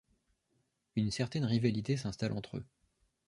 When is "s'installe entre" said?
1.95-2.57